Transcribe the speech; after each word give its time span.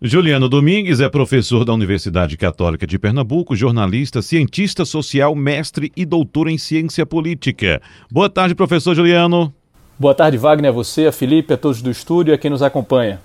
Juliano 0.00 0.48
Domingues 0.48 1.00
é 1.00 1.08
professor 1.08 1.64
da 1.64 1.74
Universidade 1.74 2.36
Católica 2.36 2.86
de 2.86 2.96
Pernambuco, 3.00 3.56
jornalista, 3.56 4.22
cientista 4.22 4.84
social, 4.84 5.34
mestre 5.34 5.90
e 5.96 6.06
doutor 6.06 6.46
em 6.46 6.56
ciência 6.56 7.04
política. 7.04 7.82
Boa 8.08 8.30
tarde, 8.30 8.54
professor 8.54 8.94
Juliano. 8.94 9.52
Boa 9.98 10.14
tarde, 10.14 10.38
Wagner, 10.38 10.70
a 10.70 10.72
você, 10.72 11.06
a 11.06 11.12
Felipe, 11.12 11.52
a 11.52 11.56
todos 11.56 11.82
do 11.82 11.90
estúdio 11.90 12.30
e 12.30 12.34
a 12.34 12.38
quem 12.38 12.48
nos 12.48 12.62
acompanha. 12.62 13.20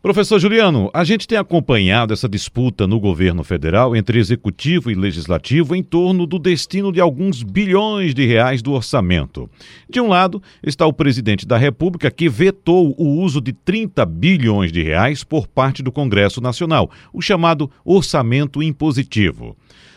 Professor 0.00 0.38
Juliano, 0.38 0.88
a 0.94 1.02
gente 1.02 1.26
tem 1.26 1.36
acompanhado 1.36 2.14
essa 2.14 2.28
disputa 2.28 2.86
no 2.86 3.00
governo 3.00 3.42
federal 3.42 3.96
entre 3.96 4.20
executivo 4.20 4.92
e 4.92 4.94
legislativo 4.94 5.74
em 5.74 5.82
torno 5.82 6.24
do 6.24 6.38
destino 6.38 6.92
de 6.92 7.00
alguns 7.00 7.42
bilhões 7.42 8.14
de 8.14 8.24
reais 8.24 8.62
do 8.62 8.72
orçamento. 8.72 9.50
De 9.90 10.00
um 10.00 10.06
lado 10.06 10.40
está 10.62 10.86
o 10.86 10.92
presidente 10.92 11.44
da 11.44 11.56
República 11.58 12.12
que 12.12 12.28
vetou 12.28 12.94
o 12.96 13.20
uso 13.20 13.40
de 13.40 13.52
30 13.52 14.06
bilhões 14.06 14.70
de 14.70 14.84
reais 14.84 15.24
por 15.24 15.48
parte 15.48 15.82
do 15.82 15.90
Congresso 15.90 16.40
Nacional, 16.40 16.88
o 17.12 17.20
chamado 17.20 17.68
orçamento 17.84 18.62
impositivo. 18.62 19.56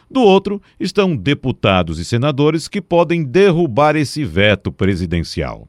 Do 0.09 0.21
outro 0.21 0.59
estão 0.79 1.15
deputados 1.15 1.99
e 1.99 2.03
senadores 2.03 2.67
que 2.67 2.81
podem 2.81 3.23
derrubar 3.23 3.95
esse 3.95 4.23
veto 4.23 4.71
presidencial. 4.71 5.67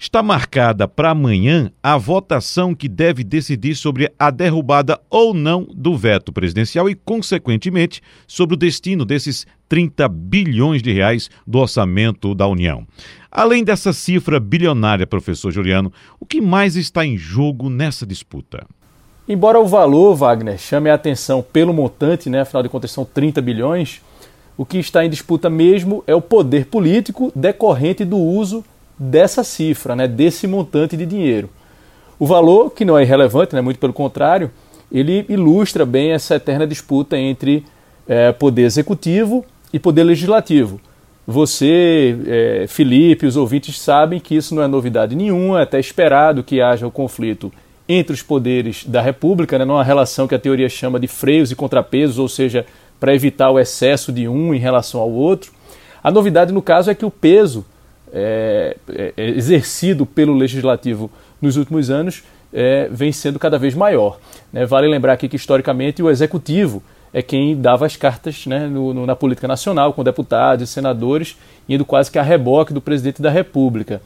Está 0.00 0.22
marcada 0.22 0.86
para 0.86 1.10
amanhã 1.10 1.72
a 1.82 1.98
votação 1.98 2.72
que 2.72 2.88
deve 2.88 3.24
decidir 3.24 3.74
sobre 3.74 4.08
a 4.16 4.30
derrubada 4.30 5.00
ou 5.10 5.34
não 5.34 5.66
do 5.74 5.96
veto 5.96 6.32
presidencial 6.32 6.88
e, 6.88 6.94
consequentemente, 6.94 8.00
sobre 8.24 8.54
o 8.54 8.56
destino 8.56 9.04
desses 9.04 9.44
30 9.68 10.06
bilhões 10.08 10.84
de 10.84 10.92
reais 10.92 11.28
do 11.44 11.58
orçamento 11.58 12.32
da 12.32 12.46
União. 12.46 12.86
Além 13.28 13.64
dessa 13.64 13.92
cifra 13.92 14.38
bilionária, 14.38 15.04
professor 15.04 15.50
Juliano, 15.50 15.92
o 16.20 16.24
que 16.24 16.40
mais 16.40 16.76
está 16.76 17.04
em 17.04 17.18
jogo 17.18 17.68
nessa 17.68 18.06
disputa? 18.06 18.64
Embora 19.28 19.58
o 19.58 19.66
valor, 19.66 20.14
Wagner, 20.14 20.58
chame 20.58 20.88
a 20.88 20.94
atenção 20.94 21.42
pelo 21.42 21.74
montante, 21.74 22.30
né, 22.30 22.42
afinal 22.42 22.62
de 22.62 22.68
contas 22.68 22.92
são 22.92 23.04
30 23.04 23.42
bilhões, 23.42 24.00
o 24.56 24.64
que 24.64 24.78
está 24.78 25.04
em 25.04 25.10
disputa 25.10 25.50
mesmo 25.50 26.04
é 26.06 26.14
o 26.14 26.22
poder 26.22 26.66
político 26.66 27.32
decorrente 27.34 28.04
do 28.04 28.16
uso 28.16 28.64
dessa 28.98 29.44
cifra, 29.44 29.94
né, 29.94 30.08
desse 30.08 30.46
montante 30.46 30.96
de 30.96 31.06
dinheiro. 31.06 31.48
O 32.18 32.26
valor, 32.26 32.70
que 32.70 32.84
não 32.84 32.98
é 32.98 33.02
irrelevante, 33.02 33.54
né, 33.54 33.60
muito 33.60 33.78
pelo 33.78 33.92
contrário, 33.92 34.50
ele 34.90 35.24
ilustra 35.28 35.86
bem 35.86 36.12
essa 36.12 36.34
eterna 36.34 36.66
disputa 36.66 37.16
entre 37.16 37.64
é, 38.08 38.32
poder 38.32 38.62
executivo 38.62 39.44
e 39.72 39.78
poder 39.78 40.02
legislativo. 40.02 40.80
Você, 41.26 42.16
é, 42.26 42.64
Felipe, 42.66 43.26
os 43.26 43.36
ouvintes 43.36 43.78
sabem 43.78 44.18
que 44.18 44.34
isso 44.34 44.54
não 44.54 44.62
é 44.62 44.66
novidade 44.66 45.14
nenhuma, 45.14 45.60
é 45.60 45.62
até 45.62 45.78
esperado 45.78 46.42
que 46.42 46.60
haja 46.60 46.86
o 46.86 46.90
conflito 46.90 47.52
entre 47.86 48.14
os 48.14 48.22
poderes 48.22 48.84
da 48.84 49.00
República, 49.00 49.58
né, 49.58 49.64
numa 49.64 49.84
relação 49.84 50.26
que 50.26 50.34
a 50.34 50.38
teoria 50.38 50.68
chama 50.68 50.98
de 50.98 51.06
freios 51.06 51.50
e 51.50 51.56
contrapesos, 51.56 52.18
ou 52.18 52.28
seja, 52.28 52.66
para 52.98 53.14
evitar 53.14 53.50
o 53.50 53.58
excesso 53.58 54.10
de 54.10 54.26
um 54.26 54.52
em 54.52 54.58
relação 54.58 55.00
ao 55.00 55.10
outro. 55.10 55.52
A 56.02 56.10
novidade, 56.10 56.52
no 56.52 56.62
caso, 56.62 56.90
é 56.90 56.94
que 56.94 57.04
o 57.04 57.10
peso 57.10 57.64
é, 58.12 58.76
é, 58.88 59.12
é, 59.16 59.28
exercido 59.30 60.06
pelo 60.06 60.34
legislativo 60.34 61.10
nos 61.40 61.56
últimos 61.56 61.90
anos 61.90 62.22
é, 62.52 62.88
vem 62.90 63.12
sendo 63.12 63.38
cada 63.38 63.58
vez 63.58 63.74
maior. 63.74 64.18
Né? 64.52 64.64
Vale 64.64 64.88
lembrar 64.88 65.14
aqui 65.14 65.28
que, 65.28 65.36
historicamente, 65.36 66.02
o 66.02 66.10
executivo 66.10 66.82
é 67.12 67.22
quem 67.22 67.58
dava 67.58 67.86
as 67.86 67.96
cartas 67.96 68.46
né, 68.46 68.66
no, 68.66 68.92
no, 68.92 69.06
na 69.06 69.16
política 69.16 69.48
nacional, 69.48 69.92
com 69.92 70.04
deputados 70.04 70.68
e 70.68 70.72
senadores, 70.72 71.36
indo 71.68 71.84
quase 71.84 72.10
que 72.10 72.18
a 72.18 72.22
reboque 72.22 72.72
do 72.72 72.80
presidente 72.80 73.22
da 73.22 73.30
República. 73.30 74.00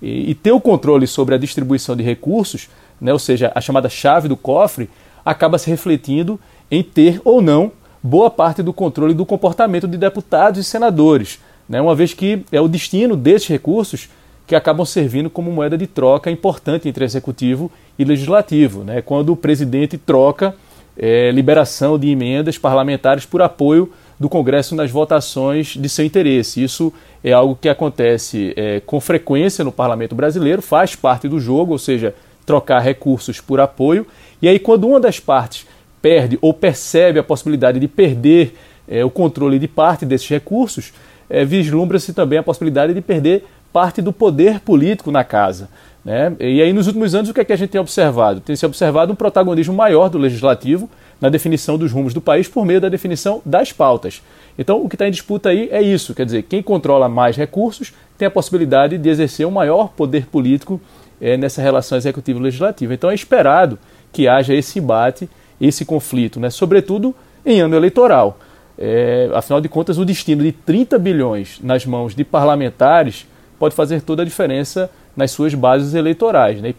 E, 0.00 0.30
e 0.30 0.34
ter 0.34 0.52
o 0.52 0.60
controle 0.60 1.06
sobre 1.06 1.34
a 1.34 1.38
distribuição 1.38 1.96
de 1.96 2.02
recursos, 2.02 2.68
né, 3.00 3.12
ou 3.12 3.18
seja, 3.18 3.52
a 3.54 3.60
chamada 3.60 3.88
chave 3.88 4.28
do 4.28 4.36
cofre, 4.36 4.88
acaba 5.24 5.58
se 5.58 5.68
refletindo 5.68 6.38
em 6.70 6.82
ter 6.82 7.20
ou 7.24 7.42
não 7.42 7.72
boa 8.02 8.30
parte 8.30 8.62
do 8.62 8.72
controle 8.72 9.14
do 9.14 9.26
comportamento 9.26 9.88
de 9.88 9.96
deputados 9.96 10.60
e 10.60 10.64
senadores 10.64 11.40
né, 11.68 11.80
uma 11.80 11.94
vez 11.94 12.14
que 12.14 12.44
é 12.52 12.60
o 12.60 12.68
destino 12.68 13.16
desses 13.16 13.48
recursos 13.48 14.08
que 14.46 14.54
acabam 14.54 14.86
servindo 14.86 15.28
como 15.28 15.50
moeda 15.50 15.76
de 15.76 15.86
troca 15.86 16.30
importante 16.30 16.88
entre 16.88 17.04
executivo 17.04 17.70
e 17.98 18.04
legislativo. 18.04 18.84
Né, 18.84 19.02
quando 19.02 19.32
o 19.32 19.36
presidente 19.36 19.98
troca 19.98 20.54
é, 20.96 21.30
liberação 21.30 21.98
de 21.98 22.08
emendas 22.08 22.56
parlamentares 22.56 23.26
por 23.26 23.42
apoio 23.42 23.92
do 24.18 24.28
Congresso 24.28 24.74
nas 24.74 24.90
votações 24.90 25.76
de 25.76 25.88
seu 25.88 26.04
interesse. 26.04 26.62
Isso 26.62 26.92
é 27.22 27.32
algo 27.32 27.58
que 27.60 27.68
acontece 27.68 28.54
é, 28.56 28.80
com 28.80 28.98
frequência 29.00 29.62
no 29.62 29.70
parlamento 29.70 30.14
brasileiro, 30.14 30.62
faz 30.62 30.96
parte 30.96 31.28
do 31.28 31.38
jogo, 31.38 31.72
ou 31.72 31.78
seja, 31.78 32.14
trocar 32.46 32.80
recursos 32.80 33.40
por 33.40 33.60
apoio. 33.60 34.06
E 34.40 34.48
aí, 34.48 34.58
quando 34.58 34.86
uma 34.86 34.98
das 34.98 35.20
partes 35.20 35.66
perde 36.00 36.38
ou 36.40 36.54
percebe 36.54 37.18
a 37.18 37.22
possibilidade 37.22 37.78
de 37.78 37.88
perder 37.88 38.54
é, 38.88 39.04
o 39.04 39.10
controle 39.10 39.58
de 39.58 39.68
parte 39.68 40.06
desses 40.06 40.28
recursos, 40.28 40.92
é, 41.28 41.44
vislumbra-se 41.44 42.12
também 42.12 42.38
a 42.38 42.42
possibilidade 42.42 42.94
de 42.94 43.00
perder 43.00 43.44
parte 43.72 44.00
do 44.00 44.12
poder 44.12 44.60
político 44.60 45.10
na 45.10 45.24
casa. 45.24 45.68
Né? 46.04 46.32
E 46.38 46.62
aí, 46.62 46.72
nos 46.72 46.86
últimos 46.86 47.14
anos, 47.14 47.28
o 47.28 47.34
que, 47.34 47.40
é 47.40 47.44
que 47.44 47.52
a 47.52 47.56
gente 47.56 47.70
tem 47.70 47.80
observado? 47.80 48.40
Tem 48.40 48.54
se 48.54 48.64
observado 48.64 49.12
um 49.12 49.16
protagonismo 49.16 49.74
maior 49.74 50.08
do 50.08 50.18
legislativo 50.18 50.88
na 51.20 51.28
definição 51.28 51.76
dos 51.76 51.90
rumos 51.90 52.14
do 52.14 52.20
país 52.20 52.46
por 52.46 52.64
meio 52.64 52.80
da 52.80 52.88
definição 52.88 53.42
das 53.44 53.72
pautas. 53.72 54.22
Então, 54.58 54.82
o 54.82 54.88
que 54.88 54.94
está 54.94 55.08
em 55.08 55.10
disputa 55.10 55.48
aí 55.48 55.68
é 55.70 55.82
isso: 55.82 56.14
quer 56.14 56.24
dizer, 56.24 56.42
quem 56.42 56.62
controla 56.62 57.08
mais 57.08 57.36
recursos 57.36 57.92
tem 58.16 58.26
a 58.26 58.30
possibilidade 58.30 58.96
de 58.96 59.08
exercer 59.08 59.46
um 59.46 59.50
maior 59.50 59.88
poder 59.88 60.26
político 60.26 60.80
é, 61.20 61.36
nessa 61.36 61.60
relação 61.60 61.98
executivo-legislativa. 61.98 62.94
Então, 62.94 63.10
é 63.10 63.14
esperado 63.14 63.78
que 64.12 64.28
haja 64.28 64.54
esse 64.54 64.78
embate, 64.78 65.28
esse 65.60 65.84
conflito, 65.84 66.38
né? 66.38 66.50
sobretudo 66.50 67.14
em 67.44 67.60
ano 67.60 67.76
eleitoral. 67.76 68.38
É, 68.78 69.30
afinal 69.34 69.60
de 69.60 69.68
contas, 69.68 69.98
o 69.98 70.04
destino 70.04 70.42
de 70.42 70.52
30 70.52 70.98
bilhões 70.98 71.58
nas 71.62 71.86
mãos 71.86 72.14
de 72.14 72.24
parlamentares 72.24 73.26
pode 73.58 73.74
fazer 73.74 74.02
toda 74.02 74.22
a 74.22 74.24
diferença 74.24 74.90
nas 75.16 75.30
suas 75.30 75.54
bases 75.54 75.94
eleitorais. 75.94 76.60
Né? 76.60 76.74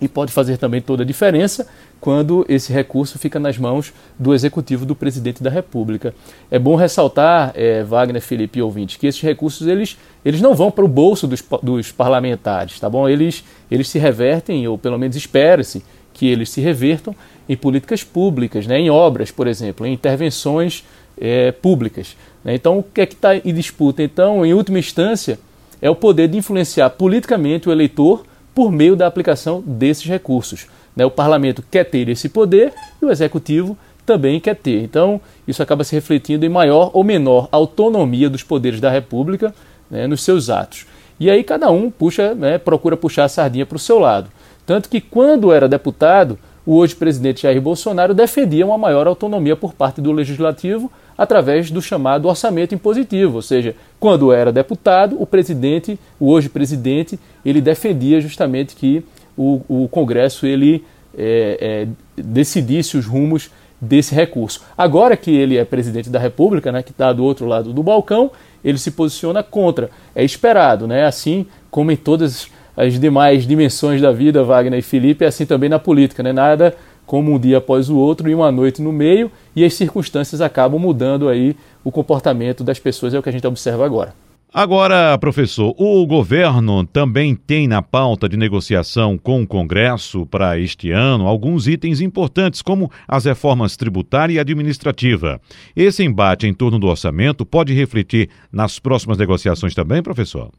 E 0.00 0.08
pode 0.08 0.32
fazer 0.32 0.56
também 0.56 0.80
toda 0.80 1.02
a 1.02 1.06
diferença 1.06 1.66
quando 2.00 2.46
esse 2.48 2.72
recurso 2.72 3.18
fica 3.18 3.38
nas 3.38 3.58
mãos 3.58 3.92
do 4.18 4.32
executivo 4.32 4.86
do 4.86 4.96
presidente 4.96 5.42
da 5.42 5.50
República. 5.50 6.14
É 6.50 6.58
bom 6.58 6.74
ressaltar, 6.74 7.52
é, 7.54 7.82
Wagner, 7.82 8.22
Felipe 8.22 8.58
e 8.58 8.62
ouvintes, 8.62 8.96
que 8.96 9.06
esses 9.06 9.20
recursos 9.20 9.66
eles, 9.66 9.98
eles 10.24 10.40
não 10.40 10.54
vão 10.54 10.70
para 10.70 10.84
o 10.84 10.88
bolso 10.88 11.26
dos, 11.26 11.44
dos 11.62 11.92
parlamentares, 11.92 12.80
tá 12.80 12.88
bom? 12.88 13.06
Eles, 13.06 13.44
eles 13.70 13.88
se 13.88 13.98
revertem, 13.98 14.66
ou 14.66 14.78
pelo 14.78 14.98
menos 14.98 15.16
espera-se 15.16 15.84
que 16.14 16.26
eles 16.26 16.48
se 16.48 16.60
revertam 16.62 17.14
em 17.48 17.56
políticas 17.56 18.02
públicas, 18.02 18.66
né? 18.66 18.78
em 18.78 18.90
obras, 18.90 19.30
por 19.30 19.46
exemplo, 19.46 19.86
em 19.86 19.92
intervenções 19.92 20.84
é, 21.20 21.52
públicas. 21.52 22.16
Né? 22.42 22.54
Então, 22.54 22.78
o 22.78 22.82
que 22.82 23.02
é 23.02 23.06
que 23.06 23.14
está 23.14 23.36
em 23.36 23.54
disputa? 23.54 24.02
Então, 24.02 24.44
em 24.44 24.54
última 24.54 24.78
instância, 24.78 25.38
é 25.82 25.90
o 25.90 25.94
poder 25.94 26.28
de 26.28 26.38
influenciar 26.38 26.90
politicamente 26.90 27.68
o 27.68 27.72
eleitor 27.72 28.24
por 28.54 28.72
meio 28.72 28.96
da 28.96 29.06
aplicação 29.06 29.62
desses 29.64 30.06
recursos. 30.06 30.66
Né? 30.96 31.04
O 31.04 31.10
parlamento 31.10 31.62
quer 31.70 31.84
ter 31.84 32.08
esse 32.08 32.28
poder 32.28 32.72
e 33.00 33.04
o 33.04 33.10
executivo 33.10 33.76
também 34.04 34.40
quer 34.40 34.56
ter. 34.56 34.82
Então, 34.82 35.20
isso 35.46 35.62
acaba 35.62 35.84
se 35.84 35.94
refletindo 35.94 36.44
em 36.44 36.48
maior 36.48 36.90
ou 36.94 37.04
menor 37.04 37.48
autonomia 37.52 38.28
dos 38.28 38.42
poderes 38.42 38.80
da 38.80 38.90
República 38.90 39.54
né, 39.90 40.06
nos 40.06 40.22
seus 40.22 40.50
atos. 40.50 40.86
E 41.18 41.30
aí 41.30 41.44
cada 41.44 41.70
um 41.70 41.90
puxa, 41.90 42.34
né, 42.34 42.58
procura 42.58 42.96
puxar 42.96 43.24
a 43.24 43.28
sardinha 43.28 43.66
para 43.66 43.76
o 43.76 43.78
seu 43.78 43.98
lado. 43.98 44.30
Tanto 44.66 44.88
que 44.88 45.00
quando 45.00 45.52
era 45.52 45.68
deputado, 45.68 46.38
o 46.64 46.76
hoje 46.76 46.94
presidente 46.94 47.42
Jair 47.42 47.60
Bolsonaro 47.60 48.14
defendia 48.14 48.66
uma 48.66 48.78
maior 48.78 49.06
autonomia 49.06 49.54
por 49.54 49.74
parte 49.74 50.00
do 50.00 50.12
legislativo 50.12 50.90
através 51.20 51.70
do 51.70 51.82
chamado 51.82 52.26
orçamento 52.26 52.74
impositivo, 52.74 53.34
ou 53.36 53.42
seja, 53.42 53.76
quando 53.98 54.32
era 54.32 54.50
deputado, 54.50 55.20
o 55.20 55.26
presidente, 55.26 56.00
o 56.18 56.30
hoje 56.30 56.48
presidente, 56.48 57.20
ele 57.44 57.60
defendia 57.60 58.22
justamente 58.22 58.74
que 58.74 59.04
o, 59.36 59.60
o 59.68 59.86
Congresso 59.86 60.46
ele 60.46 60.82
é, 61.14 61.86
é, 62.16 62.22
decidisse 62.22 62.96
os 62.96 63.04
rumos 63.04 63.50
desse 63.78 64.14
recurso. 64.14 64.62
Agora 64.78 65.14
que 65.14 65.30
ele 65.30 65.58
é 65.58 65.64
presidente 65.66 66.08
da 66.08 66.18
República, 66.18 66.72
né, 66.72 66.82
que 66.82 66.90
está 66.90 67.12
do 67.12 67.22
outro 67.22 67.44
lado 67.44 67.74
do 67.74 67.82
balcão, 67.82 68.30
ele 68.64 68.78
se 68.78 68.90
posiciona 68.90 69.42
contra. 69.42 69.90
É 70.14 70.24
esperado, 70.24 70.88
né? 70.88 71.04
Assim 71.04 71.44
como 71.70 71.92
em 71.92 71.96
todas 71.96 72.48
as 72.74 72.98
demais 72.98 73.46
dimensões 73.46 74.00
da 74.00 74.10
vida, 74.10 74.42
Wagner 74.42 74.78
e 74.78 74.82
Felipe, 74.82 75.26
assim 75.26 75.44
também 75.44 75.68
na 75.68 75.78
política, 75.78 76.22
né? 76.22 76.32
Nada 76.32 76.74
como 77.10 77.34
um 77.34 77.40
dia 77.40 77.58
após 77.58 77.90
o 77.90 77.96
outro 77.96 78.30
e 78.30 78.34
uma 78.36 78.52
noite 78.52 78.80
no 78.80 78.92
meio, 78.92 79.32
e 79.56 79.64
as 79.64 79.74
circunstâncias 79.74 80.40
acabam 80.40 80.78
mudando 80.80 81.28
aí 81.28 81.56
o 81.82 81.90
comportamento 81.90 82.62
das 82.62 82.78
pessoas, 82.78 83.12
é 83.12 83.18
o 83.18 83.22
que 83.22 83.28
a 83.28 83.32
gente 83.32 83.44
observa 83.48 83.84
agora. 83.84 84.14
Agora, 84.54 85.18
professor, 85.18 85.74
o 85.76 86.06
governo 86.06 86.86
também 86.86 87.34
tem 87.34 87.66
na 87.66 87.82
pauta 87.82 88.28
de 88.28 88.36
negociação 88.36 89.18
com 89.18 89.42
o 89.42 89.46
Congresso 89.46 90.24
para 90.24 90.56
este 90.56 90.92
ano 90.92 91.26
alguns 91.26 91.66
itens 91.66 92.00
importantes, 92.00 92.62
como 92.62 92.88
as 93.08 93.24
reformas 93.24 93.76
tributária 93.76 94.34
e 94.34 94.38
administrativa. 94.38 95.40
Esse 95.74 96.04
embate 96.04 96.46
em 96.46 96.54
torno 96.54 96.78
do 96.78 96.86
orçamento 96.86 97.44
pode 97.44 97.74
refletir 97.74 98.30
nas 98.52 98.78
próximas 98.78 99.18
negociações 99.18 99.74
também, 99.74 100.00
professor? 100.00 100.52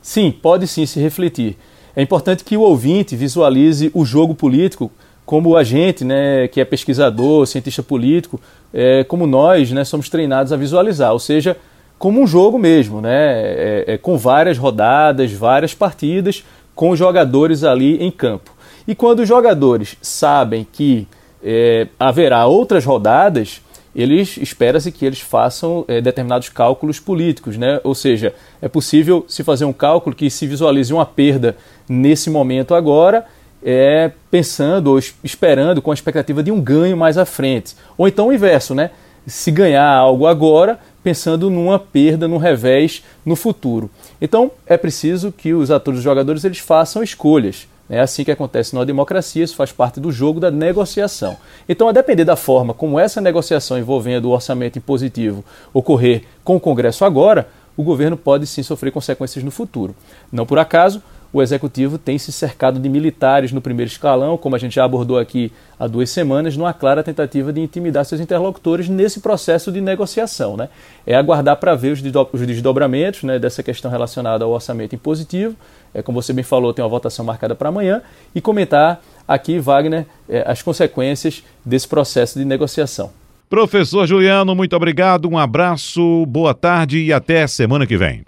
Sim, 0.00 0.30
pode 0.30 0.66
sim 0.66 0.86
se 0.86 0.98
refletir. 0.98 1.58
É 1.94 2.00
importante 2.00 2.42
que 2.42 2.56
o 2.56 2.62
ouvinte 2.62 3.14
visualize 3.14 3.90
o 3.92 4.02
jogo 4.02 4.34
político 4.34 4.90
como 5.30 5.56
a 5.56 5.62
gente, 5.62 6.04
né, 6.04 6.48
que 6.48 6.60
é 6.60 6.64
pesquisador, 6.64 7.46
cientista 7.46 7.84
político, 7.84 8.40
é, 8.74 9.04
como 9.04 9.28
nós, 9.28 9.70
né, 9.70 9.84
somos 9.84 10.08
treinados 10.08 10.52
a 10.52 10.56
visualizar, 10.56 11.12
ou 11.12 11.20
seja, 11.20 11.56
como 12.00 12.20
um 12.20 12.26
jogo 12.26 12.58
mesmo, 12.58 13.00
né, 13.00 13.30
é, 13.30 13.84
é, 13.86 13.96
com 13.96 14.18
várias 14.18 14.58
rodadas, 14.58 15.30
várias 15.30 15.72
partidas, 15.72 16.44
com 16.74 16.96
jogadores 16.96 17.62
ali 17.62 18.02
em 18.02 18.10
campo. 18.10 18.50
E 18.88 18.92
quando 18.92 19.20
os 19.20 19.28
jogadores 19.28 19.96
sabem 20.02 20.66
que 20.72 21.06
é, 21.44 21.86
haverá 21.96 22.44
outras 22.46 22.84
rodadas, 22.84 23.62
eles 23.94 24.36
espera-se 24.36 24.90
que 24.90 25.06
eles 25.06 25.20
façam 25.20 25.84
é, 25.86 26.00
determinados 26.00 26.48
cálculos 26.48 26.98
políticos, 26.98 27.56
né? 27.56 27.80
Ou 27.84 27.94
seja, 27.94 28.34
é 28.60 28.66
possível 28.66 29.24
se 29.28 29.44
fazer 29.44 29.64
um 29.64 29.72
cálculo 29.72 30.16
que 30.16 30.28
se 30.28 30.44
visualize 30.44 30.92
uma 30.92 31.06
perda 31.06 31.56
nesse 31.88 32.30
momento 32.30 32.74
agora, 32.74 33.26
é, 33.62 34.10
pensando 34.30 34.88
ou 34.88 34.98
esperando 35.22 35.82
com 35.82 35.90
a 35.90 35.94
expectativa 35.94 36.42
de 36.42 36.50
um 36.50 36.60
ganho 36.60 36.96
mais 36.96 37.18
à 37.18 37.24
frente. 37.24 37.76
Ou 37.96 38.08
então 38.08 38.28
o 38.28 38.32
inverso, 38.32 38.74
né? 38.74 38.90
Se 39.26 39.50
ganhar 39.50 39.86
algo 39.86 40.26
agora, 40.26 40.78
pensando 41.02 41.50
numa 41.50 41.78
perda, 41.78 42.26
num 42.26 42.38
revés 42.38 43.04
no 43.24 43.36
futuro. 43.36 43.90
Então 44.20 44.50
é 44.66 44.76
preciso 44.76 45.30
que 45.30 45.52
os 45.52 45.70
atores 45.70 45.98
os 45.98 46.04
jogadores 46.04 46.44
eles 46.44 46.58
façam 46.58 47.02
escolhas. 47.02 47.68
É 47.90 47.98
assim 47.98 48.22
que 48.22 48.30
acontece 48.30 48.72
na 48.72 48.84
democracia, 48.84 49.42
isso 49.42 49.56
faz 49.56 49.72
parte 49.72 49.98
do 49.98 50.12
jogo 50.12 50.38
da 50.38 50.48
negociação. 50.48 51.36
Então, 51.68 51.88
a 51.88 51.92
depender 51.92 52.24
da 52.24 52.36
forma 52.36 52.72
como 52.72 53.00
essa 53.00 53.20
negociação 53.20 53.76
envolvendo 53.76 54.26
o 54.26 54.30
orçamento 54.30 54.78
impositivo 54.78 55.44
ocorrer 55.74 56.22
com 56.44 56.54
o 56.54 56.60
Congresso 56.60 57.04
agora, 57.04 57.48
o 57.76 57.82
governo 57.82 58.16
pode 58.16 58.46
sim 58.46 58.62
sofrer 58.62 58.92
consequências 58.92 59.42
no 59.42 59.50
futuro. 59.50 59.92
Não 60.30 60.46
por 60.46 60.56
acaso, 60.60 61.02
o 61.32 61.40
executivo 61.40 61.96
tem 61.96 62.18
se 62.18 62.32
cercado 62.32 62.80
de 62.80 62.88
militares 62.88 63.52
no 63.52 63.60
primeiro 63.60 63.90
escalão, 63.90 64.36
como 64.36 64.56
a 64.56 64.58
gente 64.58 64.74
já 64.74 64.84
abordou 64.84 65.18
aqui 65.18 65.52
há 65.78 65.86
duas 65.86 66.10
semanas, 66.10 66.56
numa 66.56 66.72
clara 66.72 67.02
tentativa 67.02 67.52
de 67.52 67.60
intimidar 67.60 68.04
seus 68.04 68.20
interlocutores 68.20 68.88
nesse 68.88 69.20
processo 69.20 69.70
de 69.70 69.80
negociação. 69.80 70.56
Né? 70.56 70.68
É 71.06 71.14
aguardar 71.14 71.56
para 71.56 71.74
ver 71.76 71.92
os 71.92 72.02
desdobramentos 72.46 73.22
né, 73.22 73.38
dessa 73.38 73.62
questão 73.62 73.90
relacionada 73.90 74.44
ao 74.44 74.50
orçamento 74.50 74.94
impositivo. 74.94 75.54
É, 75.94 76.02
como 76.02 76.20
você 76.20 76.32
bem 76.32 76.44
falou, 76.44 76.72
tem 76.72 76.84
uma 76.84 76.88
votação 76.88 77.24
marcada 77.24 77.54
para 77.54 77.68
amanhã, 77.68 78.02
e 78.34 78.40
comentar 78.40 79.00
aqui, 79.26 79.58
Wagner, 79.58 80.06
é, 80.28 80.44
as 80.46 80.62
consequências 80.62 81.44
desse 81.64 81.86
processo 81.86 82.38
de 82.38 82.44
negociação. 82.44 83.10
Professor 83.48 84.06
Juliano, 84.06 84.54
muito 84.54 84.76
obrigado, 84.76 85.28
um 85.28 85.36
abraço, 85.36 86.24
boa 86.26 86.54
tarde 86.54 86.98
e 86.98 87.12
até 87.12 87.46
semana 87.46 87.86
que 87.86 87.96
vem. 87.96 88.24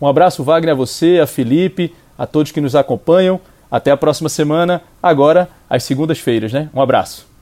Um 0.00 0.08
abraço, 0.08 0.42
Wagner, 0.42 0.74
a 0.74 0.76
você, 0.76 1.20
a 1.20 1.26
Felipe 1.26 1.92
a 2.18 2.26
todos 2.26 2.52
que 2.52 2.60
nos 2.60 2.74
acompanham. 2.74 3.40
Até 3.70 3.90
a 3.90 3.96
próxima 3.96 4.28
semana, 4.28 4.82
agora 5.02 5.48
às 5.68 5.82
segundas-feiras, 5.82 6.52
né? 6.52 6.68
Um 6.72 6.80
abraço. 6.80 7.26